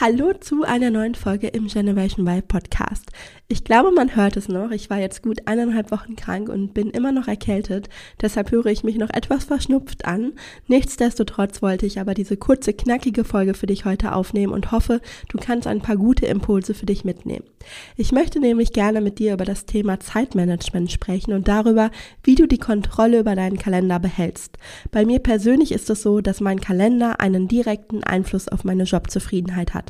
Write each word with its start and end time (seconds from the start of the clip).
Hallo 0.00 0.32
zu 0.32 0.62
einer 0.62 0.90
neuen 0.90 1.16
Folge 1.16 1.48
im 1.48 1.66
Generation 1.66 2.24
Y 2.24 2.46
Podcast. 2.46 3.10
Ich 3.48 3.64
glaube, 3.64 3.90
man 3.90 4.14
hört 4.14 4.36
es 4.36 4.46
noch. 4.46 4.70
Ich 4.70 4.90
war 4.90 4.98
jetzt 4.98 5.24
gut 5.24 5.40
eineinhalb 5.46 5.90
Wochen 5.90 6.14
krank 6.14 6.48
und 6.48 6.72
bin 6.72 6.90
immer 6.90 7.10
noch 7.10 7.26
erkältet. 7.26 7.88
Deshalb 8.20 8.52
höre 8.52 8.66
ich 8.66 8.84
mich 8.84 8.96
noch 8.96 9.10
etwas 9.10 9.46
verschnupft 9.46 10.04
an. 10.04 10.34
Nichtsdestotrotz 10.68 11.62
wollte 11.62 11.86
ich 11.86 11.98
aber 11.98 12.14
diese 12.14 12.36
kurze, 12.36 12.74
knackige 12.74 13.24
Folge 13.24 13.54
für 13.54 13.66
dich 13.66 13.86
heute 13.86 14.12
aufnehmen 14.12 14.52
und 14.52 14.70
hoffe, 14.70 15.00
du 15.30 15.38
kannst 15.38 15.66
ein 15.66 15.80
paar 15.80 15.96
gute 15.96 16.26
Impulse 16.26 16.74
für 16.74 16.86
dich 16.86 17.04
mitnehmen. 17.04 17.46
Ich 17.96 18.12
möchte 18.12 18.38
nämlich 18.38 18.72
gerne 18.72 19.00
mit 19.00 19.18
dir 19.18 19.32
über 19.32 19.44
das 19.44 19.66
Thema 19.66 19.98
Zeitmanagement 19.98 20.92
sprechen 20.92 21.32
und 21.32 21.48
darüber, 21.48 21.90
wie 22.22 22.36
du 22.36 22.46
die 22.46 22.58
Kontrolle 22.58 23.18
über 23.18 23.34
deinen 23.34 23.58
Kalender 23.58 23.98
behältst. 23.98 24.58
Bei 24.92 25.04
mir 25.04 25.18
persönlich 25.18 25.72
ist 25.72 25.90
es 25.90 26.02
so, 26.02 26.20
dass 26.20 26.40
mein 26.40 26.60
Kalender 26.60 27.18
einen 27.18 27.48
direkten 27.48 28.04
Einfluss 28.04 28.46
auf 28.48 28.62
meine 28.62 28.84
Jobzufriedenheit 28.84 29.74
hat. 29.74 29.87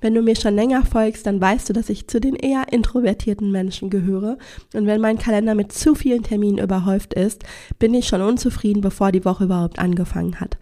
Wenn 0.00 0.14
du 0.14 0.20
mir 0.20 0.36
schon 0.36 0.54
länger 0.54 0.84
folgst, 0.84 1.26
dann 1.26 1.40
weißt 1.40 1.68
du, 1.68 1.72
dass 1.72 1.88
ich 1.88 2.06
zu 2.06 2.20
den 2.20 2.36
eher 2.36 2.70
introvertierten 2.70 3.50
Menschen 3.50 3.88
gehöre. 3.88 4.36
Und 4.74 4.86
wenn 4.86 5.00
mein 5.00 5.16
Kalender 5.16 5.54
mit 5.54 5.72
zu 5.72 5.94
vielen 5.94 6.22
Terminen 6.22 6.58
überhäuft 6.58 7.14
ist, 7.14 7.44
bin 7.78 7.94
ich 7.94 8.06
schon 8.06 8.20
unzufrieden, 8.20 8.82
bevor 8.82 9.10
die 9.10 9.24
Woche 9.24 9.44
überhaupt 9.44 9.78
angefangen 9.78 10.38
hat. 10.38 10.58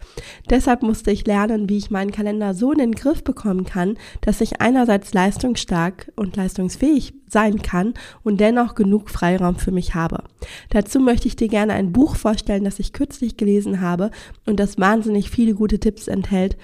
Deshalb 0.49 0.83
musste 0.83 1.11
ich 1.11 1.27
lernen, 1.27 1.67
wie 1.67 1.77
ich 1.77 1.91
meinen 1.91 2.11
Kalender 2.11 2.53
so 2.53 2.71
in 2.71 2.79
den 2.79 2.93
Griff 2.93 3.23
bekommen 3.23 3.65
kann, 3.65 3.97
dass 4.21 4.39
ich 4.39 4.61
einerseits 4.61 5.13
leistungsstark 5.13 6.11
und 6.15 6.37
leistungsfähig 6.37 7.13
sein 7.27 7.61
kann 7.61 7.93
und 8.23 8.39
dennoch 8.39 8.75
genug 8.75 9.09
Freiraum 9.09 9.57
für 9.57 9.71
mich 9.71 9.95
habe. 9.95 10.23
Dazu 10.69 10.99
möchte 10.99 11.27
ich 11.27 11.35
dir 11.35 11.49
gerne 11.49 11.73
ein 11.73 11.91
Buch 11.91 12.15
vorstellen, 12.15 12.63
das 12.63 12.79
ich 12.79 12.93
kürzlich 12.93 13.35
gelesen 13.35 13.81
habe 13.81 14.11
und 14.45 14.59
das 14.59 14.79
wahnsinnig 14.79 15.29
viele 15.29 15.53
gute 15.53 15.79
Tipps 15.79 16.07
enthält, 16.07 16.55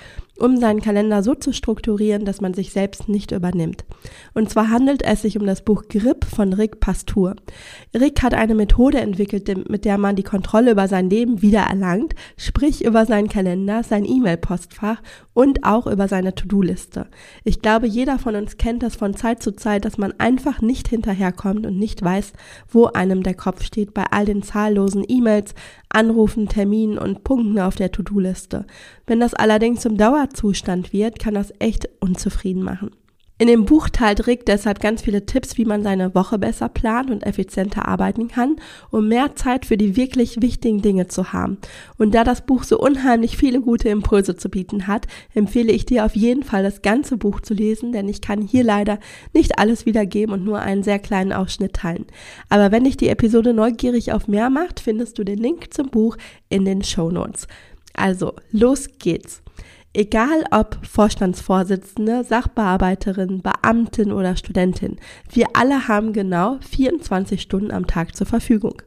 um 0.42 0.58
seinen 0.58 0.82
Kalender 0.82 1.24
so 1.24 1.36
zu 1.36 1.54
strukturieren, 1.54 2.26
dass 2.26 2.42
man 2.42 2.54
sich 2.54 2.72
selbst 2.72 3.08
nicht 3.08 3.32
übernimmt. 3.32 3.86
Und 4.34 4.50
zwar 4.50 4.70
handelt 4.70 5.04
es 5.04 5.22
sich 5.22 5.38
um 5.38 5.46
das 5.46 5.64
Buch 5.64 5.84
Grip 5.88 6.26
von 6.26 6.54
Rick 6.54 6.80
Pastur. 6.80 7.36
Rick 7.94 8.24
hat 8.24 8.34
eine 8.34 8.56
Methode 8.56 9.00
entwickelt, 9.00 9.70
mit 9.70 9.86
der 9.86 9.98
man 9.98 10.16
die 10.16 10.24
Kontrolle 10.24 10.72
über 10.72 10.88
sein 10.88 11.10
Leben 11.10 11.42
wiedererlangt, 11.42 12.16
sprich 12.38 12.84
über 12.84 13.06
seinen 13.06 13.30
Kalender, 13.30 13.84
sein 13.84 14.06
E-Mail-Postfach 14.06 15.02
und 15.34 15.64
auch 15.64 15.88
über 15.88 16.08
seine 16.08 16.36
To-Do-Liste. 16.36 17.08
Ich 17.44 17.62
glaube, 17.62 17.88
jeder 17.88 18.20
von 18.20 18.36
uns 18.36 18.58
kennt 18.58 18.84
das 18.84 18.96
von 18.96 19.16
Zeit 19.16 19.42
zu 19.44 19.56
Zeit, 19.56 19.86
dass 19.86 19.98
man 19.98 20.14
einfach 20.18 20.62
nicht 20.62 20.88
hinterherkommt 20.88 21.66
und 21.66 21.78
nicht 21.78 22.02
weiß, 22.02 22.34
wo 22.68 22.86
einem 22.88 23.24
der 23.24 23.36
Kopf 23.36 23.64
steht 23.64 23.94
bei 23.94 24.06
all 24.12 24.26
den 24.26 24.44
zahllosen 24.44 25.06
E-Mails, 25.08 25.54
Anrufen, 25.94 26.48
Terminen 26.48 26.98
und 26.98 27.24
Punkten 27.24 27.60
auf 27.60 27.76
der 27.76 27.92
To-Do-Liste. 27.92 28.66
Wenn 29.08 29.20
das 29.20 29.34
allerdings 29.34 29.82
zum 29.82 29.98
Dauerzustand 29.98 30.94
wird, 30.94 31.20
kann 31.20 31.34
das 31.34 31.54
echt 31.60 31.90
unzufrieden 32.00 32.64
machen. 32.64 32.92
In 33.42 33.48
dem 33.48 33.66
Buch 33.66 33.90
teilt 33.90 34.28
Rick 34.28 34.46
deshalb 34.46 34.80
ganz 34.82 35.02
viele 35.02 35.26
Tipps, 35.26 35.58
wie 35.58 35.66
man 35.66 35.82
seine 35.82 36.14
Woche 36.14 36.38
besser 36.38 36.70
plant 36.70 37.10
und 37.10 37.26
effizienter 37.26 37.88
arbeiten 37.88 38.28
kann, 38.28 38.58
um 38.92 39.08
mehr 39.08 39.36
Zeit 39.36 39.66
für 39.66 39.78
die 39.78 39.96
wirklich 39.96 40.44
wichtigen 40.44 40.84
Dinge 40.84 41.08
zu 41.08 41.34
haben. 41.34 41.58
Und 41.98 42.14
da 42.14 42.24
das 42.24 42.46
Buch 42.46 42.64
so 42.64 42.78
unheimlich 42.78 43.38
viele 43.38 43.60
gute 43.60 43.90
Impulse 43.90 44.36
zu 44.36 44.48
bieten 44.50 44.86
hat, 44.86 45.08
empfehle 45.34 45.72
ich 45.72 45.88
dir 45.88 46.06
auf 46.06 46.16
jeden 46.16 46.44
Fall 46.44 46.62
das 46.62 46.84
ganze 46.84 47.18
Buch 47.18 47.42
zu 47.42 47.56
lesen, 47.56 47.92
denn 47.92 48.08
ich 48.08 48.22
kann 48.22 48.44
hier 48.44 48.64
leider 48.64 49.00
nicht 49.34 49.58
alles 49.58 49.88
wiedergeben 49.88 50.36
und 50.36 50.46
nur 50.46 50.60
einen 50.60 50.84
sehr 50.84 51.00
kleinen 51.00 51.34
Ausschnitt 51.34 51.74
teilen. 51.74 52.06
Aber 52.50 52.72
wenn 52.72 52.84
dich 52.84 52.98
die 52.98 53.10
Episode 53.10 53.56
neugierig 53.56 54.14
auf 54.14 54.28
mehr 54.28 54.52
macht, 54.52 54.80
findest 54.80 55.18
du 55.18 55.24
den 55.24 55.40
Link 55.40 55.74
zum 55.74 55.90
Buch 55.90 56.16
in 56.50 56.64
den 56.64 56.84
Show 56.84 57.10
Notes. 57.10 57.48
Also, 57.96 58.34
los 58.52 58.88
geht's. 59.00 59.42
Egal 59.94 60.46
ob 60.52 60.78
Vorstandsvorsitzende, 60.88 62.24
Sachbearbeiterin, 62.24 63.42
Beamtin 63.42 64.14
oder 64.14 64.38
Studentin, 64.38 64.96
wir 65.30 65.48
alle 65.52 65.90
haben 65.90 66.14
genau 66.14 66.60
24 66.62 67.42
Stunden 67.42 67.72
am 67.72 67.88
Tag 67.88 68.16
zur 68.16 68.26
Verfügung. 68.26 68.82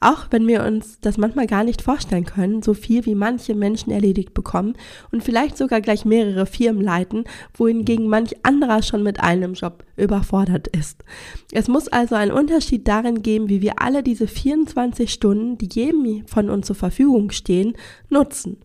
Auch 0.00 0.28
wenn 0.30 0.46
wir 0.46 0.64
uns 0.64 0.98
das 1.02 1.18
manchmal 1.18 1.46
gar 1.46 1.62
nicht 1.62 1.82
vorstellen 1.82 2.24
können, 2.24 2.62
so 2.62 2.72
viel 2.72 3.04
wie 3.04 3.14
manche 3.14 3.54
Menschen 3.54 3.92
erledigt 3.92 4.32
bekommen 4.32 4.76
und 5.12 5.22
vielleicht 5.22 5.58
sogar 5.58 5.82
gleich 5.82 6.06
mehrere 6.06 6.46
Firmen 6.46 6.80
leiten, 6.80 7.24
wohingegen 7.52 8.08
manch 8.08 8.34
anderer 8.42 8.82
schon 8.82 9.02
mit 9.02 9.20
einem 9.20 9.52
Job 9.52 9.84
überfordert 9.98 10.68
ist. 10.68 11.04
Es 11.52 11.68
muss 11.68 11.86
also 11.88 12.14
einen 12.14 12.32
Unterschied 12.32 12.88
darin 12.88 13.20
geben, 13.20 13.50
wie 13.50 13.60
wir 13.60 13.82
alle 13.82 14.02
diese 14.02 14.26
24 14.26 15.12
Stunden, 15.12 15.58
die 15.58 15.68
jedem 15.70 16.26
von 16.26 16.48
uns 16.48 16.66
zur 16.66 16.76
Verfügung 16.76 17.30
stehen, 17.30 17.74
nutzen. 18.08 18.56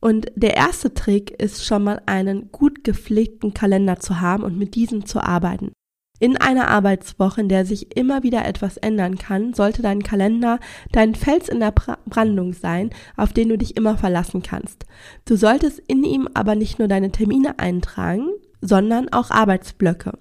Und 0.00 0.26
der 0.36 0.56
erste 0.56 0.94
Trick 0.94 1.30
ist 1.30 1.64
schon 1.64 1.84
mal 1.84 2.02
einen 2.06 2.52
gut 2.52 2.84
gepflegten 2.84 3.54
Kalender 3.54 3.98
zu 3.98 4.20
haben 4.20 4.44
und 4.44 4.58
mit 4.58 4.74
diesem 4.74 5.06
zu 5.06 5.20
arbeiten. 5.20 5.72
In 6.20 6.36
einer 6.36 6.68
Arbeitswoche, 6.68 7.42
in 7.42 7.48
der 7.48 7.64
sich 7.64 7.96
immer 7.96 8.24
wieder 8.24 8.44
etwas 8.44 8.76
ändern 8.76 9.18
kann, 9.18 9.54
sollte 9.54 9.82
dein 9.82 10.02
Kalender 10.02 10.58
dein 10.90 11.14
Fels 11.14 11.48
in 11.48 11.60
der 11.60 11.70
Brandung 11.70 12.52
sein, 12.52 12.90
auf 13.16 13.32
den 13.32 13.48
du 13.48 13.56
dich 13.56 13.76
immer 13.76 13.96
verlassen 13.96 14.42
kannst. 14.42 14.84
Du 15.26 15.36
solltest 15.36 15.78
in 15.86 16.02
ihm 16.02 16.28
aber 16.34 16.56
nicht 16.56 16.80
nur 16.80 16.88
deine 16.88 17.12
Termine 17.12 17.60
eintragen, 17.60 18.30
sondern 18.60 19.08
auch 19.10 19.30
Arbeitsblöcke. 19.30 20.12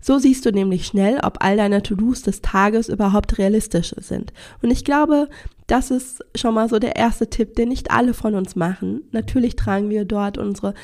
So 0.00 0.18
siehst 0.18 0.46
du 0.46 0.52
nämlich 0.52 0.86
schnell, 0.86 1.20
ob 1.22 1.42
all 1.42 1.56
deine 1.56 1.82
To-Dos 1.82 2.22
des 2.22 2.40
Tages 2.40 2.88
überhaupt 2.88 3.38
realistisch 3.38 3.94
sind. 3.98 4.32
Und 4.62 4.70
ich 4.70 4.84
glaube, 4.84 5.28
das 5.66 5.90
ist 5.90 6.24
schon 6.34 6.54
mal 6.54 6.68
so 6.68 6.78
der 6.78 6.96
erste 6.96 7.30
Tipp, 7.30 7.54
den 7.56 7.68
nicht 7.68 7.90
alle 7.90 8.14
von 8.14 8.34
uns 8.34 8.56
machen. 8.56 9.02
Natürlich 9.12 9.56
tragen 9.56 9.90
wir 9.90 10.04
dort 10.04 10.38
unsere 10.38 10.74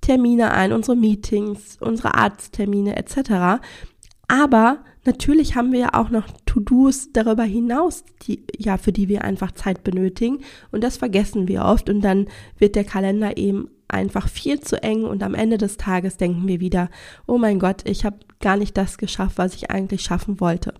Termine 0.00 0.52
ein, 0.52 0.72
unsere 0.72 0.96
Meetings, 0.96 1.78
unsere 1.80 2.14
Arzttermine 2.14 2.96
etc. 2.96 3.60
Aber 4.28 4.78
natürlich 5.04 5.56
haben 5.56 5.72
wir 5.72 5.80
ja 5.80 5.94
auch 5.94 6.10
noch 6.10 6.26
To-Dos 6.46 7.12
darüber 7.12 7.44
hinaus, 7.44 8.04
die, 8.22 8.44
ja, 8.56 8.76
für 8.76 8.92
die 8.92 9.08
wir 9.08 9.24
einfach 9.24 9.52
Zeit 9.52 9.84
benötigen. 9.84 10.40
Und 10.70 10.84
das 10.84 10.96
vergessen 10.96 11.48
wir 11.48 11.64
oft. 11.64 11.88
Und 11.88 12.02
dann 12.02 12.28
wird 12.58 12.76
der 12.76 12.84
Kalender 12.84 13.36
eben 13.36 13.68
einfach 13.88 14.28
viel 14.28 14.60
zu 14.60 14.82
eng 14.82 15.04
und 15.04 15.22
am 15.22 15.34
Ende 15.34 15.58
des 15.58 15.76
Tages 15.76 16.16
denken 16.16 16.46
wir 16.48 16.60
wieder, 16.60 16.88
oh 17.26 17.38
mein 17.38 17.58
Gott, 17.58 17.82
ich 17.88 18.04
habe 18.04 18.18
gar 18.40 18.56
nicht 18.56 18.76
das 18.76 18.98
geschafft, 18.98 19.38
was 19.38 19.54
ich 19.54 19.70
eigentlich 19.70 20.02
schaffen 20.02 20.40
wollte. 20.40 20.74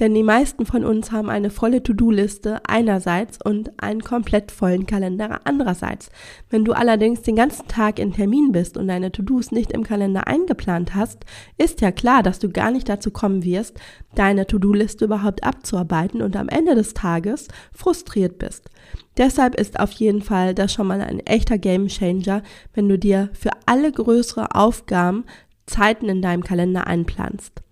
Denn 0.00 0.14
die 0.14 0.22
meisten 0.22 0.66
von 0.66 0.84
uns 0.84 1.12
haben 1.12 1.30
eine 1.30 1.50
volle 1.50 1.82
To-Do-Liste 1.82 2.60
einerseits 2.66 3.38
und 3.42 3.70
einen 3.82 4.02
komplett 4.02 4.50
vollen 4.50 4.86
Kalender 4.86 5.40
andererseits. 5.44 6.10
Wenn 6.50 6.64
du 6.64 6.72
allerdings 6.72 7.22
den 7.22 7.36
ganzen 7.36 7.68
Tag 7.68 7.98
in 7.98 8.12
Termin 8.12 8.52
bist 8.52 8.76
und 8.76 8.88
deine 8.88 9.12
To-Dos 9.12 9.52
nicht 9.52 9.72
im 9.72 9.84
Kalender 9.84 10.26
eingeplant 10.26 10.94
hast, 10.94 11.24
ist 11.58 11.80
ja 11.80 11.92
klar, 11.92 12.22
dass 12.22 12.38
du 12.38 12.50
gar 12.50 12.70
nicht 12.70 12.88
dazu 12.88 13.10
kommen 13.10 13.44
wirst, 13.44 13.78
deine 14.14 14.46
To-Do-Liste 14.46 15.06
überhaupt 15.06 15.44
abzuarbeiten 15.44 16.22
und 16.22 16.36
am 16.36 16.48
Ende 16.48 16.74
des 16.74 16.94
Tages 16.94 17.48
frustriert 17.72 18.38
bist. 18.38 18.70
Deshalb 19.16 19.54
ist 19.54 19.78
auf 19.78 19.92
jeden 19.92 20.22
Fall 20.22 20.54
das 20.54 20.72
schon 20.72 20.88
mal 20.88 21.00
ein 21.00 21.20
echter 21.20 21.56
Game 21.56 21.86
Changer, 21.86 22.42
wenn 22.72 22.88
du 22.88 22.98
dir 22.98 23.30
für 23.32 23.50
alle 23.66 23.92
größere 23.92 24.54
Aufgaben 24.54 25.24
Zeiten 25.66 26.08
in 26.08 26.22
deinem 26.22 26.44
Kalender 26.44 26.86
einplanst. 26.86 27.62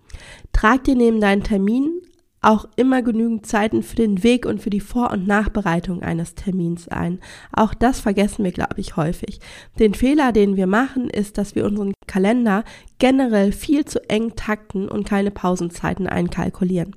Trag 0.51 0.83
dir 0.83 0.95
neben 0.95 1.19
deinen 1.19 1.43
Terminen 1.43 2.01
auch 2.43 2.67
immer 2.75 3.01
genügend 3.01 3.45
Zeiten 3.45 3.83
für 3.83 3.95
den 3.95 4.21
Weg 4.21 4.45
und 4.45 4.61
für 4.61 4.69
die 4.69 4.81
Vor- 4.81 5.11
und 5.11 5.25
Nachbereitung 5.25 6.03
eines 6.03 6.35
Termins 6.35 6.89
ein. 6.89 7.19
Auch 7.53 7.73
das 7.73 8.01
vergessen 8.01 8.43
wir, 8.43 8.51
glaube 8.51 8.79
ich, 8.81 8.97
häufig. 8.97 9.39
Den 9.79 9.93
Fehler, 9.93 10.33
den 10.33 10.57
wir 10.57 10.67
machen, 10.67 11.09
ist, 11.09 11.37
dass 11.37 11.55
wir 11.55 11.65
unseren 11.65 11.93
Kalender 12.05 12.65
generell 12.99 13.53
viel 13.53 13.85
zu 13.85 14.07
eng 14.09 14.35
takten 14.35 14.89
und 14.89 15.07
keine 15.07 15.31
Pausenzeiten 15.31 16.05
einkalkulieren. 16.05 16.95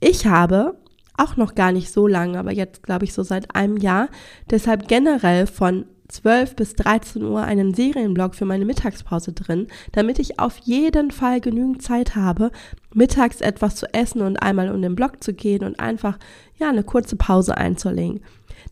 Ich 0.00 0.26
habe 0.26 0.76
auch 1.16 1.36
noch 1.36 1.54
gar 1.54 1.70
nicht 1.70 1.92
so 1.92 2.08
lange, 2.08 2.38
aber 2.38 2.52
jetzt 2.52 2.82
glaube 2.82 3.04
ich 3.04 3.14
so 3.14 3.22
seit 3.22 3.54
einem 3.54 3.76
Jahr, 3.76 4.08
deshalb 4.50 4.88
generell 4.88 5.46
von 5.46 5.86
12 6.08 6.56
bis 6.56 6.74
13 6.74 7.22
Uhr 7.22 7.42
einen 7.42 7.74
Serienblock 7.74 8.34
für 8.34 8.44
meine 8.44 8.64
Mittagspause 8.64 9.32
drin, 9.32 9.68
damit 9.92 10.18
ich 10.18 10.38
auf 10.38 10.58
jeden 10.58 11.10
Fall 11.10 11.40
genügend 11.40 11.82
Zeit 11.82 12.14
habe, 12.16 12.50
mittags 12.92 13.40
etwas 13.40 13.76
zu 13.76 13.92
essen 13.92 14.20
und 14.20 14.36
einmal 14.36 14.70
um 14.70 14.82
den 14.82 14.94
Block 14.94 15.22
zu 15.22 15.32
gehen 15.32 15.64
und 15.64 15.80
einfach, 15.80 16.18
ja, 16.58 16.68
eine 16.68 16.84
kurze 16.84 17.16
Pause 17.16 17.56
einzulegen. 17.56 18.20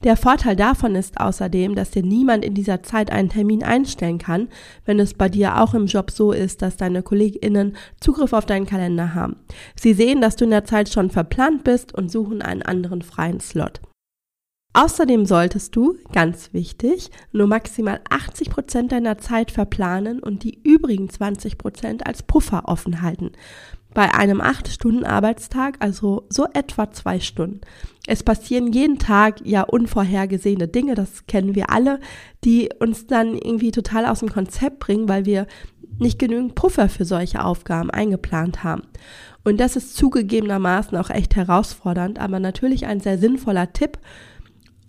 Der 0.05 0.17
Vorteil 0.17 0.57
davon 0.57 0.97
ist 0.97 1.21
außerdem, 1.21 1.75
dass 1.75 1.91
dir 1.91 2.03
niemand 2.03 2.45
in 2.45 2.55
dieser 2.55 2.83
Zeit 2.83 3.13
einen 3.13 3.29
Termin 3.29 3.63
einstellen 3.63 4.19
kann, 4.19 4.49
wenn 4.85 4.99
es 4.99 5.15
bei 5.15 5.29
dir 5.29 5.61
auch 5.61 5.75
im 5.75 5.87
Job 5.87 6.11
so 6.11 6.33
ist, 6.33 6.61
dass 6.61 6.77
deine 6.77 7.03
KollegInnen 7.03 7.77
Zugriff 8.01 8.33
auf 8.33 8.47
deinen 8.47 8.67
Kalender 8.67 9.15
haben. 9.15 9.37
Sie 9.77 9.95
sehen, 9.95 10.21
dass 10.21 10.37
du 10.37 10.45
in 10.45 10.51
der 10.51 10.65
Zeit 10.65 10.89
schon 10.89 11.11
verplant 11.11 11.63
bist 11.63 11.95
und 11.95 12.11
suchen 12.11 12.43
einen 12.43 12.63
anderen 12.63 13.03
freien 13.03 13.41
Slot. 13.41 13.81
Außerdem 14.75 15.27
solltest 15.27 15.77
du, 15.77 15.99
ganz 16.13 16.55
wichtig, 16.55 17.11
nur 17.31 17.47
maximal 17.47 18.01
80 18.09 18.49
Prozent 18.49 18.93
deiner 18.93 19.19
Zeit 19.19 19.51
verplanen 19.51 20.21
und 20.21 20.45
die 20.45 20.59
übrigen 20.63 21.11
20 21.11 21.59
Prozent 21.59 22.07
als 22.07 22.23
Puffer 22.23 22.63
offen 22.67 23.03
halten. 23.03 23.33
Bei 23.93 24.15
einem 24.15 24.41
8-Stunden-Arbeitstag, 24.41 25.77
also 25.81 26.25
so 26.31 26.47
etwa 26.55 26.91
zwei 26.91 27.21
Stunden. 27.21 27.61
Es 28.07 28.23
passieren 28.23 28.73
jeden 28.73 28.99
Tag 28.99 29.45
ja 29.45 29.63
unvorhergesehene 29.63 30.69
Dinge, 30.69 30.95
das 30.95 31.27
kennen 31.27 31.55
wir 31.55 31.69
alle, 31.69 32.01
die 32.43 32.71
uns 32.79 33.07
dann 33.07 33.35
irgendwie 33.35 33.71
total 33.71 34.07
aus 34.07 34.21
dem 34.21 34.31
Konzept 34.31 34.79
bringen, 34.79 35.11
weil 35.11 35.27
wir 35.27 35.47
nicht 35.99 36.19
genügend 36.19 36.55
Puffer 36.55 36.89
für 36.89 37.05
solche 37.05 37.45
Aufgaben 37.45 37.91
eingeplant 37.91 38.65
haben. 38.65 38.85
Und 39.45 39.61
das 39.61 39.77
ist 39.77 39.95
zugegebenermaßen 39.97 40.97
auch 40.97 41.11
echt 41.11 41.37
herausfordernd, 41.37 42.19
aber 42.19 42.41
natürlich 42.41 42.87
ein 42.87 43.01
sehr 43.01 43.19
sinnvoller 43.19 43.75
Tipp, 43.75 43.99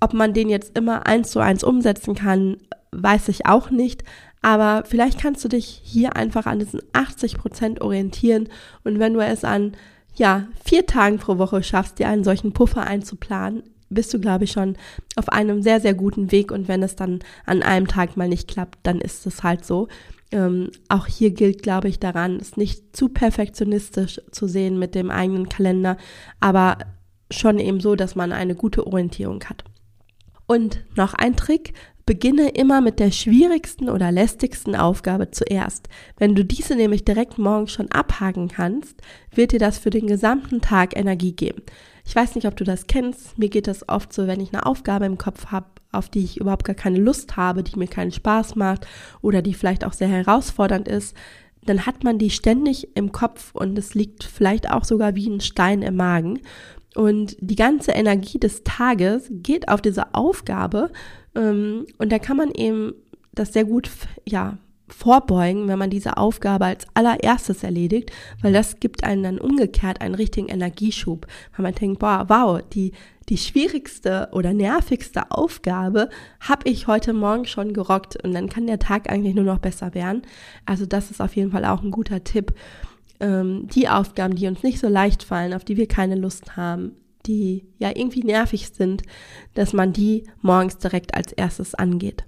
ob 0.03 0.13
man 0.13 0.33
den 0.33 0.49
jetzt 0.49 0.77
immer 0.77 1.07
eins 1.07 1.31
zu 1.31 1.39
eins 1.39 1.63
umsetzen 1.63 2.13
kann, 2.13 2.57
weiß 2.91 3.29
ich 3.29 3.45
auch 3.45 3.69
nicht. 3.69 4.03
Aber 4.41 4.83
vielleicht 4.85 5.17
kannst 5.17 5.45
du 5.45 5.47
dich 5.47 5.79
hier 5.81 6.17
einfach 6.17 6.45
an 6.45 6.59
diesen 6.59 6.81
80 6.91 7.37
Prozent 7.37 7.79
orientieren. 7.79 8.49
Und 8.83 8.99
wenn 8.99 9.13
du 9.13 9.21
es 9.21 9.45
an, 9.45 9.71
ja, 10.15 10.47
vier 10.61 10.85
Tagen 10.85 11.19
pro 11.19 11.37
Woche 11.37 11.63
schaffst, 11.63 11.99
dir 11.99 12.09
einen 12.09 12.25
solchen 12.25 12.51
Puffer 12.51 12.85
einzuplanen, 12.85 13.63
bist 13.89 14.13
du, 14.13 14.19
glaube 14.19 14.43
ich, 14.43 14.51
schon 14.51 14.75
auf 15.15 15.29
einem 15.29 15.61
sehr, 15.61 15.79
sehr 15.79 15.93
guten 15.93 16.33
Weg. 16.33 16.51
Und 16.51 16.67
wenn 16.67 16.83
es 16.83 16.97
dann 16.97 17.19
an 17.45 17.63
einem 17.63 17.87
Tag 17.87 18.17
mal 18.17 18.27
nicht 18.27 18.49
klappt, 18.49 18.79
dann 18.83 18.99
ist 18.99 19.25
es 19.25 19.41
halt 19.41 19.63
so. 19.63 19.87
Ähm, 20.31 20.71
auch 20.89 21.07
hier 21.07 21.31
gilt, 21.31 21.63
glaube 21.63 21.87
ich, 21.87 22.01
daran, 22.01 22.35
es 22.41 22.57
nicht 22.57 22.93
zu 22.93 23.07
perfektionistisch 23.07 24.19
zu 24.31 24.49
sehen 24.49 24.79
mit 24.79 24.95
dem 24.95 25.11
eigenen 25.11 25.47
Kalender, 25.47 25.95
aber 26.41 26.79
schon 27.31 27.57
eben 27.59 27.79
so, 27.79 27.95
dass 27.95 28.15
man 28.15 28.33
eine 28.33 28.55
gute 28.55 28.85
Orientierung 28.85 29.41
hat. 29.45 29.63
Und 30.45 30.83
noch 30.95 31.13
ein 31.13 31.35
Trick, 31.35 31.73
beginne 32.05 32.49
immer 32.49 32.81
mit 32.81 32.99
der 32.99 33.11
schwierigsten 33.11 33.89
oder 33.89 34.11
lästigsten 34.11 34.75
Aufgabe 34.75 35.31
zuerst. 35.31 35.87
Wenn 36.17 36.35
du 36.35 36.43
diese 36.43 36.75
nämlich 36.75 37.05
direkt 37.05 37.37
morgens 37.37 37.71
schon 37.71 37.91
abhaken 37.91 38.49
kannst, 38.49 39.01
wird 39.33 39.53
dir 39.53 39.59
das 39.59 39.77
für 39.77 39.89
den 39.89 40.07
gesamten 40.07 40.59
Tag 40.59 40.97
Energie 40.97 41.31
geben. 41.33 41.61
Ich 42.05 42.15
weiß 42.15 42.35
nicht, 42.35 42.45
ob 42.45 42.57
du 42.57 42.65
das 42.65 42.87
kennst. 42.87 43.37
Mir 43.37 43.49
geht 43.49 43.67
das 43.67 43.87
oft 43.87 44.11
so, 44.11 44.27
wenn 44.27 44.41
ich 44.41 44.53
eine 44.53 44.65
Aufgabe 44.65 45.05
im 45.05 45.17
Kopf 45.17 45.47
habe, 45.47 45.67
auf 45.93 46.09
die 46.09 46.23
ich 46.23 46.39
überhaupt 46.39 46.65
gar 46.65 46.75
keine 46.75 46.99
Lust 46.99 47.37
habe, 47.37 47.63
die 47.63 47.79
mir 47.79 47.87
keinen 47.87 48.11
Spaß 48.11 48.55
macht 48.55 48.85
oder 49.21 49.41
die 49.41 49.53
vielleicht 49.53 49.85
auch 49.85 49.93
sehr 49.93 50.09
herausfordernd 50.09 50.89
ist, 50.89 51.15
dann 51.65 51.85
hat 51.85 52.03
man 52.03 52.17
die 52.17 52.29
ständig 52.29 52.89
im 52.97 53.13
Kopf 53.13 53.51
und 53.53 53.77
es 53.77 53.93
liegt 53.93 54.25
vielleicht 54.25 54.69
auch 54.69 54.83
sogar 54.83 55.15
wie 55.15 55.29
ein 55.29 55.39
Stein 55.39 55.81
im 55.81 55.95
Magen. 55.95 56.41
Und 56.95 57.35
die 57.39 57.55
ganze 57.55 57.91
Energie 57.91 58.39
des 58.39 58.63
Tages 58.63 59.27
geht 59.29 59.67
auf 59.67 59.81
diese 59.81 60.13
Aufgabe. 60.13 60.91
Ähm, 61.35 61.85
und 61.97 62.11
da 62.11 62.19
kann 62.19 62.37
man 62.37 62.51
eben 62.51 62.93
das 63.33 63.53
sehr 63.53 63.65
gut, 63.65 63.89
ja, 64.25 64.57
vorbeugen, 64.87 65.67
wenn 65.67 65.79
man 65.79 65.89
diese 65.89 66.17
Aufgabe 66.17 66.65
als 66.65 66.85
allererstes 66.93 67.63
erledigt, 67.63 68.11
weil 68.41 68.53
das 68.53 68.79
gibt 68.79 69.03
einen 69.03 69.23
dann 69.23 69.39
umgekehrt 69.39 70.01
einen 70.01 70.15
richtigen 70.15 70.49
Energieschub, 70.49 71.25
weil 71.55 71.63
man 71.63 71.75
denkt, 71.75 71.99
boah, 71.99 72.25
wow, 72.27 72.61
die, 72.73 72.91
die 73.29 73.37
schwierigste 73.37 74.29
oder 74.31 74.53
nervigste 74.53 75.31
Aufgabe 75.31 76.09
habe 76.39 76.69
ich 76.69 76.87
heute 76.87 77.13
Morgen 77.13 77.45
schon 77.45 77.73
gerockt 77.73 78.21
und 78.23 78.33
dann 78.33 78.49
kann 78.49 78.67
der 78.67 78.79
Tag 78.79 79.09
eigentlich 79.09 79.35
nur 79.35 79.45
noch 79.45 79.59
besser 79.59 79.93
werden. 79.93 80.23
Also 80.65 80.85
das 80.85 81.11
ist 81.11 81.21
auf 81.21 81.35
jeden 81.35 81.51
Fall 81.51 81.65
auch 81.65 81.81
ein 81.81 81.91
guter 81.91 82.23
Tipp 82.23 82.53
ähm, 83.23 83.67
die 83.67 83.87
Aufgaben, 83.87 84.35
die 84.35 84.47
uns 84.47 84.61
nicht 84.61 84.79
so 84.79 84.87
leicht 84.87 85.23
fallen, 85.23 85.53
auf 85.53 85.63
die 85.63 85.77
wir 85.77 85.87
keine 85.87 86.15
Lust 86.15 86.57
haben, 86.57 86.97
die 87.25 87.65
ja 87.79 87.89
irgendwie 87.89 88.23
nervig 88.23 88.69
sind, 88.73 89.03
dass 89.53 89.71
man 89.71 89.93
die 89.93 90.25
morgens 90.41 90.77
direkt 90.77 91.15
als 91.15 91.31
erstes 91.31 91.73
angeht. 91.73 92.25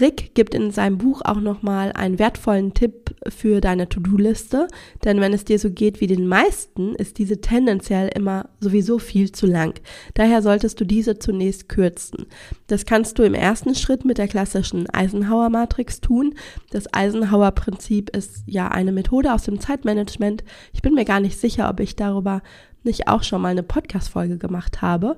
Rick 0.00 0.34
gibt 0.34 0.54
in 0.54 0.70
seinem 0.70 0.98
Buch 0.98 1.22
auch 1.24 1.40
nochmal 1.40 1.92
einen 1.92 2.18
wertvollen 2.18 2.74
Tipp 2.74 3.14
für 3.28 3.60
deine 3.60 3.88
To-Do-Liste, 3.88 4.68
denn 5.04 5.20
wenn 5.20 5.32
es 5.32 5.44
dir 5.44 5.58
so 5.58 5.70
geht 5.70 6.00
wie 6.00 6.06
den 6.06 6.26
meisten, 6.26 6.94
ist 6.94 7.18
diese 7.18 7.40
tendenziell 7.40 8.10
immer 8.14 8.48
sowieso 8.60 8.98
viel 8.98 9.32
zu 9.32 9.46
lang. 9.46 9.74
Daher 10.14 10.42
solltest 10.42 10.80
du 10.80 10.84
diese 10.84 11.18
zunächst 11.18 11.68
kürzen. 11.68 12.26
Das 12.66 12.86
kannst 12.86 13.18
du 13.18 13.22
im 13.22 13.34
ersten 13.34 13.74
Schritt 13.74 14.04
mit 14.04 14.18
der 14.18 14.28
klassischen 14.28 14.88
Eisenhower-Matrix 14.88 16.00
tun. 16.00 16.34
Das 16.70 16.92
Eisenhower-Prinzip 16.92 18.10
ist 18.16 18.42
ja 18.46 18.68
eine 18.68 18.92
Methode 18.92 19.32
aus 19.32 19.44
dem 19.44 19.60
Zeitmanagement. 19.60 20.44
Ich 20.72 20.82
bin 20.82 20.94
mir 20.94 21.04
gar 21.04 21.20
nicht 21.20 21.38
sicher, 21.38 21.68
ob 21.68 21.80
ich 21.80 21.96
darüber 21.96 22.42
nicht 22.84 23.08
auch 23.08 23.22
schon 23.22 23.42
mal 23.42 23.48
eine 23.48 23.62
Podcast-Folge 23.62 24.38
gemacht 24.38 24.82
habe. 24.82 25.16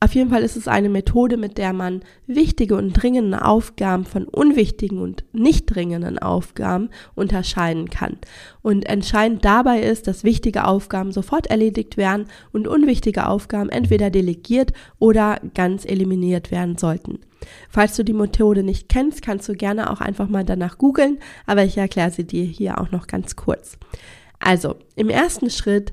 Auf 0.00 0.14
jeden 0.14 0.30
Fall 0.30 0.42
ist 0.42 0.56
es 0.56 0.68
eine 0.68 0.88
Methode, 0.88 1.36
mit 1.36 1.58
der 1.58 1.72
man 1.72 2.02
wichtige 2.28 2.76
und 2.76 2.92
dringende 2.92 3.44
Aufgaben 3.44 4.04
von 4.04 4.26
unwichtigen 4.26 5.00
und 5.00 5.24
nicht 5.32 5.66
dringenden 5.66 6.20
Aufgaben 6.20 6.90
unterscheiden 7.16 7.90
kann. 7.90 8.16
Und 8.62 8.86
entscheidend 8.88 9.44
dabei 9.44 9.80
ist, 9.80 10.06
dass 10.06 10.22
wichtige 10.22 10.66
Aufgaben 10.66 11.10
sofort 11.10 11.48
erledigt 11.48 11.96
werden 11.96 12.26
und 12.52 12.68
unwichtige 12.68 13.26
Aufgaben 13.26 13.70
entweder 13.70 14.10
delegiert 14.10 14.72
oder 15.00 15.40
ganz 15.54 15.84
eliminiert 15.84 16.52
werden 16.52 16.78
sollten. 16.78 17.18
Falls 17.68 17.96
du 17.96 18.04
die 18.04 18.12
Methode 18.12 18.62
nicht 18.62 18.88
kennst, 18.88 19.22
kannst 19.22 19.48
du 19.48 19.54
gerne 19.54 19.90
auch 19.90 20.00
einfach 20.00 20.28
mal 20.28 20.44
danach 20.44 20.78
googeln, 20.78 21.18
aber 21.44 21.64
ich 21.64 21.76
erkläre 21.76 22.12
sie 22.12 22.24
dir 22.24 22.44
hier 22.44 22.80
auch 22.80 22.92
noch 22.92 23.08
ganz 23.08 23.34
kurz. 23.34 23.78
Also, 24.38 24.76
im 24.94 25.08
ersten 25.08 25.50
Schritt 25.50 25.92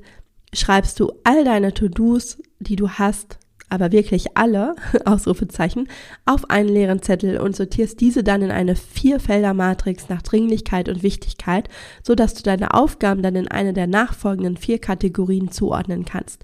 schreibst 0.53 0.99
du 0.99 1.11
all 1.23 1.43
deine 1.43 1.73
To-Dos, 1.73 2.37
die 2.59 2.75
du 2.75 2.89
hast, 2.89 3.39
aber 3.69 3.91
wirklich 3.91 4.37
alle, 4.37 4.75
Ausrufezeichen, 5.05 5.87
auf 6.25 6.49
einen 6.49 6.69
leeren 6.69 7.01
Zettel 7.01 7.39
und 7.39 7.55
sortierst 7.55 7.99
diese 7.99 8.23
dann 8.23 8.41
in 8.41 8.51
eine 8.51 8.75
Vierfelder-Matrix 8.75 10.09
nach 10.09 10.21
Dringlichkeit 10.21 10.89
und 10.89 11.03
Wichtigkeit, 11.03 11.69
so 12.03 12.15
dass 12.15 12.33
du 12.33 12.43
deine 12.43 12.73
Aufgaben 12.73 13.21
dann 13.21 13.35
in 13.35 13.47
eine 13.47 13.73
der 13.73 13.87
nachfolgenden 13.87 14.57
vier 14.57 14.79
Kategorien 14.79 15.51
zuordnen 15.51 16.05
kannst. 16.05 16.43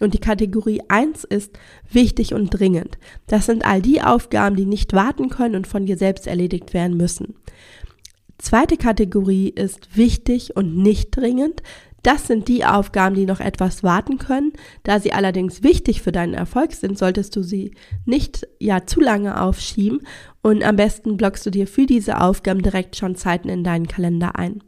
Und 0.00 0.14
die 0.14 0.18
Kategorie 0.18 0.80
1 0.88 1.24
ist 1.24 1.58
wichtig 1.90 2.32
und 2.32 2.48
dringend. 2.48 2.98
Das 3.26 3.46
sind 3.46 3.66
all 3.66 3.82
die 3.82 4.00
Aufgaben, 4.00 4.56
die 4.56 4.64
nicht 4.64 4.94
warten 4.94 5.28
können 5.28 5.56
und 5.56 5.66
von 5.66 5.84
dir 5.84 5.98
selbst 5.98 6.26
erledigt 6.26 6.72
werden 6.72 6.96
müssen. 6.96 7.34
Zweite 8.38 8.78
Kategorie 8.78 9.50
ist 9.50 9.98
wichtig 9.98 10.56
und 10.56 10.74
nicht 10.74 11.14
dringend. 11.14 11.62
Das 12.02 12.26
sind 12.26 12.48
die 12.48 12.64
Aufgaben, 12.64 13.14
die 13.14 13.26
noch 13.26 13.40
etwas 13.40 13.82
warten 13.82 14.18
können. 14.18 14.52
Da 14.82 15.00
sie 15.00 15.12
allerdings 15.12 15.62
wichtig 15.62 16.02
für 16.02 16.12
deinen 16.12 16.34
Erfolg 16.34 16.72
sind, 16.72 16.98
solltest 16.98 17.36
du 17.36 17.42
sie 17.42 17.74
nicht 18.04 18.46
ja 18.58 18.86
zu 18.86 19.00
lange 19.00 19.40
aufschieben 19.40 20.00
und 20.42 20.64
am 20.64 20.76
besten 20.76 21.16
blockst 21.16 21.44
du 21.44 21.50
dir 21.50 21.66
für 21.66 21.86
diese 21.86 22.20
Aufgaben 22.20 22.62
direkt 22.62 22.96
schon 22.96 23.16
Zeiten 23.16 23.48
in 23.48 23.64
deinen 23.64 23.88
Kalender 23.88 24.36
ein. 24.36 24.62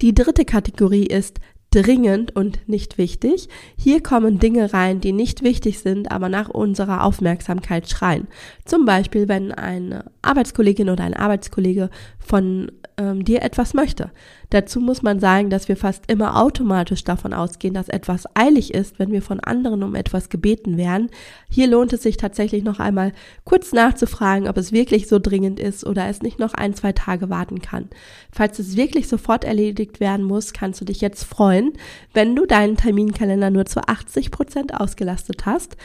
Die 0.00 0.14
dritte 0.14 0.44
Kategorie 0.44 1.06
ist 1.06 1.40
dringend 1.70 2.34
und 2.34 2.66
nicht 2.66 2.96
wichtig. 2.96 3.48
Hier 3.76 4.02
kommen 4.02 4.38
Dinge 4.38 4.72
rein, 4.72 5.00
die 5.00 5.12
nicht 5.12 5.42
wichtig 5.42 5.80
sind, 5.80 6.10
aber 6.10 6.28
nach 6.28 6.48
unserer 6.48 7.04
Aufmerksamkeit 7.04 7.88
schreien. 7.88 8.28
Zum 8.64 8.84
Beispiel, 8.84 9.28
wenn 9.28 9.52
eine 9.52 10.06
Arbeitskollegin 10.22 10.88
oder 10.88 11.04
ein 11.04 11.14
Arbeitskollege 11.14 11.90
von 12.18 12.70
ähm, 12.98 13.24
dir 13.24 13.42
etwas 13.42 13.74
möchte. 13.74 14.10
Dazu 14.50 14.80
muss 14.80 15.02
man 15.02 15.20
sagen, 15.20 15.50
dass 15.50 15.68
wir 15.68 15.76
fast 15.76 16.10
immer 16.10 16.40
automatisch 16.40 17.04
davon 17.04 17.32
ausgehen, 17.32 17.74
dass 17.74 17.88
etwas 17.88 18.24
eilig 18.34 18.72
ist, 18.74 18.98
wenn 18.98 19.12
wir 19.12 19.22
von 19.22 19.40
anderen 19.40 19.82
um 19.82 19.94
etwas 19.94 20.30
gebeten 20.30 20.76
werden. 20.76 21.10
Hier 21.50 21.66
lohnt 21.68 21.92
es 21.92 22.02
sich 22.02 22.16
tatsächlich 22.16 22.64
noch 22.64 22.80
einmal 22.80 23.12
kurz 23.44 23.72
nachzufragen, 23.72 24.48
ob 24.48 24.56
es 24.56 24.72
wirklich 24.72 25.06
so 25.06 25.18
dringend 25.18 25.60
ist 25.60 25.86
oder 25.86 26.06
es 26.06 26.22
nicht 26.22 26.38
noch 26.38 26.54
ein, 26.54 26.74
zwei 26.74 26.92
Tage 26.92 27.30
warten 27.30 27.60
kann. 27.60 27.88
Falls 28.32 28.58
es 28.58 28.76
wirklich 28.76 29.08
sofort 29.08 29.44
erledigt 29.44 30.00
werden 30.00 30.24
muss, 30.24 30.52
kannst 30.52 30.80
du 30.80 30.84
dich 30.84 31.00
jetzt 31.00 31.24
freuen, 31.24 31.57
wenn 32.14 32.36
du 32.36 32.46
deinen 32.46 32.76
Terminkalender 32.76 33.50
nur 33.50 33.66
zu 33.66 33.80
80 33.86 34.30
Prozent 34.30 34.74
ausgelastet 34.74 35.46
hast 35.46 35.76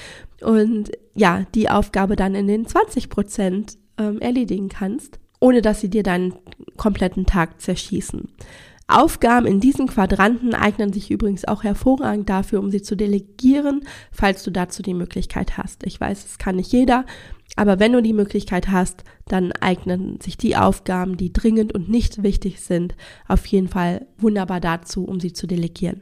und 0.41 0.91
ja, 1.13 1.45
die 1.55 1.69
Aufgabe 1.69 2.15
dann 2.15 2.35
in 2.35 2.47
den 2.47 2.65
20 2.65 3.09
Prozent 3.09 3.77
ähm, 3.97 4.19
erledigen 4.19 4.69
kannst 4.69 5.19
ohne 5.43 5.61
dass 5.61 5.81
sie 5.81 5.89
dir 5.89 6.03
deinen 6.03 6.33
kompletten 6.77 7.25
Tag 7.25 7.59
zerschießen. 7.59 8.29
Aufgaben 8.87 9.45
in 9.45 9.59
diesen 9.59 9.87
Quadranten 9.87 10.53
eignen 10.53 10.91
sich 10.91 11.09
übrigens 11.09 11.45
auch 11.45 11.63
hervorragend 11.63 12.29
dafür, 12.29 12.59
um 12.59 12.69
sie 12.69 12.81
zu 12.81 12.95
delegieren, 12.95 13.85
falls 14.11 14.43
du 14.43 14.51
dazu 14.51 14.83
die 14.83 14.93
Möglichkeit 14.93 15.57
hast. 15.57 15.85
Ich 15.85 15.99
weiß, 15.99 16.25
es 16.25 16.37
kann 16.37 16.57
nicht 16.57 16.71
jeder, 16.71 17.05
aber 17.55 17.79
wenn 17.79 17.93
du 17.93 18.01
die 18.01 18.13
Möglichkeit 18.13 18.69
hast, 18.69 19.03
dann 19.27 19.51
eignen 19.53 20.19
sich 20.19 20.37
die 20.37 20.55
Aufgaben, 20.55 21.17
die 21.17 21.31
dringend 21.31 21.73
und 21.73 21.89
nicht 21.89 22.23
wichtig 22.23 22.61
sind, 22.61 22.95
auf 23.27 23.45
jeden 23.45 23.67
Fall 23.67 24.07
wunderbar 24.17 24.59
dazu, 24.59 25.05
um 25.05 25.19
sie 25.19 25.33
zu 25.33 25.47
delegieren. 25.47 26.01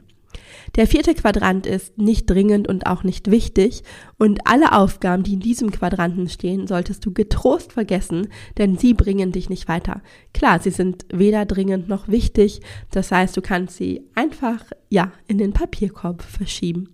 Der 0.76 0.86
vierte 0.86 1.14
Quadrant 1.14 1.66
ist 1.66 1.98
nicht 1.98 2.28
dringend 2.28 2.68
und 2.68 2.86
auch 2.86 3.04
nicht 3.04 3.30
wichtig 3.30 3.82
und 4.18 4.46
alle 4.46 4.72
Aufgaben, 4.72 5.22
die 5.22 5.34
in 5.34 5.40
diesem 5.40 5.70
Quadranten 5.70 6.28
stehen, 6.28 6.66
solltest 6.66 7.04
du 7.04 7.12
getrost 7.12 7.72
vergessen, 7.72 8.28
denn 8.58 8.78
sie 8.78 8.94
bringen 8.94 9.32
dich 9.32 9.50
nicht 9.50 9.68
weiter. 9.68 10.02
Klar, 10.32 10.60
sie 10.60 10.70
sind 10.70 11.04
weder 11.12 11.44
dringend 11.44 11.88
noch 11.88 12.08
wichtig, 12.08 12.60
das 12.90 13.12
heißt, 13.12 13.36
du 13.36 13.42
kannst 13.42 13.76
sie 13.76 14.02
einfach, 14.14 14.64
ja, 14.88 15.12
in 15.26 15.38
den 15.38 15.52
Papierkorb 15.52 16.22
verschieben. 16.22 16.88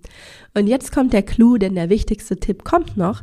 Und 0.54 0.66
jetzt 0.66 0.92
kommt 0.92 1.12
der 1.12 1.22
Clou, 1.22 1.56
denn 1.56 1.74
der 1.74 1.90
wichtigste 1.90 2.36
Tipp 2.36 2.64
kommt 2.64 2.96
noch. 2.96 3.22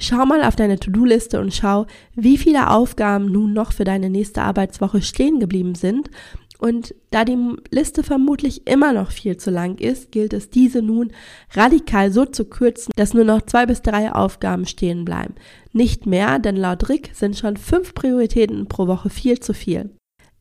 Schau 0.00 0.24
mal 0.26 0.44
auf 0.44 0.54
deine 0.54 0.78
To-Do-Liste 0.78 1.40
und 1.40 1.52
schau, 1.52 1.86
wie 2.14 2.38
viele 2.38 2.70
Aufgaben 2.70 3.32
nun 3.32 3.52
noch 3.52 3.72
für 3.72 3.84
deine 3.84 4.10
nächste 4.10 4.42
Arbeitswoche 4.42 5.02
stehen 5.02 5.40
geblieben 5.40 5.74
sind 5.74 6.08
und 6.58 6.94
da 7.10 7.24
die 7.24 7.38
Liste 7.70 8.02
vermutlich 8.02 8.66
immer 8.66 8.92
noch 8.92 9.12
viel 9.12 9.36
zu 9.36 9.50
lang 9.50 9.78
ist, 9.78 10.10
gilt 10.10 10.32
es, 10.32 10.50
diese 10.50 10.82
nun 10.82 11.12
radikal 11.52 12.10
so 12.10 12.24
zu 12.24 12.44
kürzen, 12.44 12.92
dass 12.96 13.14
nur 13.14 13.24
noch 13.24 13.42
zwei 13.42 13.64
bis 13.64 13.80
drei 13.80 14.12
Aufgaben 14.12 14.66
stehen 14.66 15.04
bleiben. 15.04 15.36
Nicht 15.72 16.06
mehr, 16.06 16.40
denn 16.40 16.56
laut 16.56 16.88
Rick 16.88 17.10
sind 17.14 17.36
schon 17.38 17.56
fünf 17.56 17.94
Prioritäten 17.94 18.66
pro 18.66 18.88
Woche 18.88 19.08
viel 19.08 19.38
zu 19.38 19.54
viel. 19.54 19.90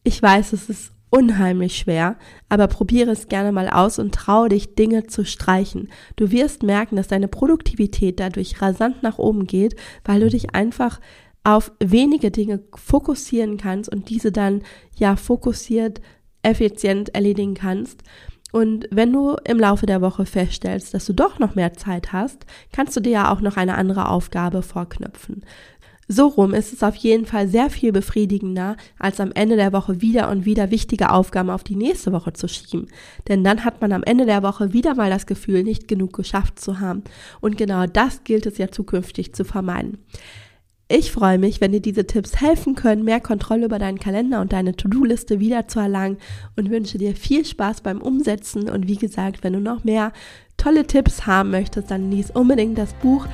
Ich 0.04 0.22
weiß, 0.22 0.54
es 0.54 0.70
ist 0.70 0.92
unheimlich 1.10 1.78
schwer, 1.78 2.18
aber 2.50 2.68
probiere 2.68 3.12
es 3.12 3.28
gerne 3.28 3.52
mal 3.52 3.70
aus 3.70 4.00
und 4.00 4.14
traue 4.14 4.50
dich, 4.50 4.76
Dinge 4.76 5.08
zu 5.08 5.24
streichen. 5.24 5.90
Du 6.16 6.32
wirst 6.32 6.64
merken, 6.64 6.96
dass 6.96 7.08
deine 7.08 7.28
Produktivität 7.28 8.20
dadurch 8.20 8.62
rasant 8.62 9.04
nach 9.04 9.18
oben 9.18 9.48
geht, 9.48 9.76
weil 10.04 10.20
du 10.20 10.30
dich 10.30 10.54
einfach 10.54 11.00
auf 11.48 11.72
wenige 11.80 12.30
Dinge 12.30 12.60
fokussieren 12.76 13.56
kannst 13.56 13.90
und 13.90 14.10
diese 14.10 14.34
dann 14.34 14.64
ja 14.98 15.16
fokussiert, 15.16 16.02
effizient 16.42 17.16
erledigen 17.16 17.54
kannst. 17.54 18.04
Und 18.52 18.86
wenn 18.92 19.14
du 19.14 19.38
im 19.46 19.58
Laufe 19.58 19.86
der 19.86 20.02
Woche 20.02 20.26
feststellst, 20.26 20.94
dass 20.94 21.06
du 21.06 21.14
doch 21.14 21.40
noch 21.40 21.56
mehr 21.56 21.72
Zeit 21.72 22.12
hast, 22.12 22.46
kannst 22.74 22.98
du 22.98 23.00
dir 23.00 23.12
ja 23.12 23.32
auch 23.32 23.40
noch 23.40 23.56
eine 23.56 23.76
andere 23.76 24.10
Aufgabe 24.10 24.62
vorknüpfen. 24.62 25.46
So 26.10 26.28
rum 26.28 26.54
ist 26.54 26.74
es 26.74 26.84
auf 26.84 26.98
jeden 26.98 27.26
Fall 27.26 27.48
sehr 27.48 27.70
viel 27.70 27.94
befriedigender, 27.94 28.76
als 29.00 29.22
am 29.22 29.32
Ende 29.32 29.56
der 29.56 29.72
Woche 29.72 30.02
wieder 30.02 30.30
und 30.30 30.44
wieder 30.44 30.70
wichtige 30.70 31.12
Aufgaben 31.12 31.50
auf 31.50 31.64
die 31.64 31.78
nächste 31.78 32.12
Woche 32.12 32.34
zu 32.34 32.50
schieben. 32.50 32.88
Denn 33.30 33.46
dann 33.46 33.64
hat 33.64 33.80
man 33.80 33.94
am 33.94 34.04
Ende 34.04 34.26
der 34.26 34.44
Woche 34.44 34.74
wieder 34.74 34.96
mal 34.96 35.10
das 35.10 35.26
Gefühl, 35.26 35.64
nicht 35.64 35.88
genug 35.88 36.12
geschafft 36.12 36.60
zu 36.60 36.82
haben. 36.82 37.06
Und 37.40 37.58
genau 37.58 37.86
das 37.86 38.26
gilt 38.26 38.46
es 38.46 38.58
ja 38.58 38.70
zukünftig 38.70 39.34
zu 39.34 39.46
vermeiden. 39.46 40.00
Ich 40.90 41.12
freue 41.12 41.38
mich, 41.38 41.60
wenn 41.60 41.74
dir 41.74 41.82
diese 41.82 42.08
Tipps 42.08 42.40
helfen 42.40 42.74
können, 42.74 43.04
mehr 43.04 43.20
Kontrolle 43.20 43.66
über 43.66 43.78
deinen 43.78 44.00
Kalender 44.00 44.40
und 44.40 44.54
deine 44.54 44.74
To-Do-Liste 44.74 45.42
wieder 45.42 45.68
zu 45.68 45.82
erlangen 45.82 46.18
und 46.56 46.70
wünsche 46.70 46.98
dir 46.98 47.14
viel 47.14 47.44
Spaß 47.44 47.82
beim 47.82 48.02
Umsetzen. 48.02 48.70
Und 48.70 48.88
wie 48.88 48.96
gesagt, 48.96 49.44
wenn 49.44 49.52
du 49.52 49.60
noch 49.60 49.84
mehr 49.84 50.14
tolle 50.56 50.88
Tipps 50.88 51.26
haben 51.26 51.52
möchtest, 51.52 51.92
dann 51.92 52.10
lies 52.10 52.32
unbedingt 52.32 52.78
das 52.78 52.94
Buch, 52.94 53.28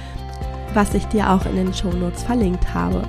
was 0.74 0.96
ich 0.96 1.06
dir 1.06 1.30
auch 1.30 1.46
in 1.46 1.56
den 1.56 1.74
Shownotes 1.76 2.24
verlinkt 2.24 2.74
habe. 2.74 3.08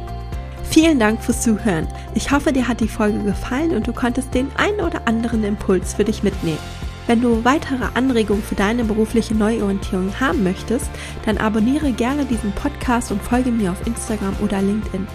Vielen 0.65 0.99
Dank 0.99 1.23
fürs 1.23 1.41
Zuhören. 1.41 1.89
Ich 2.15 2.31
hoffe, 2.31 2.53
dir 2.53 2.69
hat 2.69 2.81
die 2.81 2.89
Folge 2.89 3.23
gefallen 3.23 3.75
und 3.75 3.87
du 3.87 3.95
konntest 3.95 4.35
den 4.35 4.49
ein 4.57 4.75
oder 4.75 5.09
anderen 5.09 5.43
Impuls 5.43 5.95
für 5.95 6.05
dich 6.05 6.23
mitnehmen. 6.23 6.59
Wenn 7.07 7.21
du 7.21 7.45
weitere 7.45 7.85
Anregungen 7.95 8.43
für 8.43 8.55
deine 8.55 8.85
berufliche 8.85 9.35
Neuorientierung 9.35 10.19
haben 10.21 10.43
möchtest, 10.43 10.89
dann 11.27 11.37
abonniere 11.39 11.93
gerne 11.93 12.25
diesen 12.25 12.53
Podcast 12.53 13.13
und 13.13 13.23
folge 13.23 13.51
mir 13.51 13.73
auf 13.73 13.87
Instagram 13.87 14.35
oder 14.43 14.63
LinkedIn. 14.63 15.07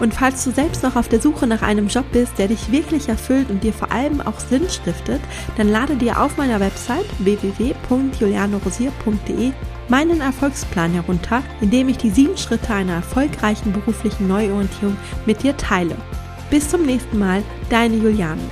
Und 0.00 0.12
falls 0.12 0.42
du 0.44 0.50
selbst 0.50 0.82
noch 0.82 0.96
auf 0.96 1.08
der 1.08 1.20
Suche 1.20 1.46
nach 1.46 1.62
einem 1.62 1.86
Job 1.88 2.04
bist, 2.12 2.36
der 2.38 2.48
dich 2.48 2.72
wirklich 2.72 3.08
erfüllt 3.08 3.48
und 3.50 3.62
dir 3.62 3.72
vor 3.72 3.92
allem 3.92 4.20
auch 4.20 4.40
Sinn 4.40 4.68
stiftet, 4.68 5.20
dann 5.56 5.70
lade 5.70 5.94
dir 5.96 6.20
auf 6.20 6.36
meiner 6.36 6.60
Website 6.60 7.06
www.julianorosier.de 7.20 9.52
meinen 9.88 10.20
Erfolgsplan 10.20 10.92
herunter, 10.92 11.42
in 11.60 11.70
dem 11.70 11.88
ich 11.88 11.98
die 11.98 12.10
sieben 12.10 12.36
Schritte 12.36 12.74
einer 12.74 12.94
erfolgreichen 12.94 13.72
beruflichen 13.72 14.26
Neuorientierung 14.26 14.96
mit 15.26 15.40
dir 15.42 15.56
teile. 15.56 15.94
Bis 16.50 16.68
zum 16.68 16.82
nächsten 16.82 17.18
Mal, 17.18 17.42
deine 17.70 17.96
Juliane. 17.96 18.42